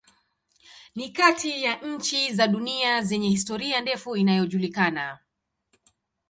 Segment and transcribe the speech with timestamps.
[0.95, 5.19] Ni kati ya nchi za dunia zenye historia ndefu inayojulikana.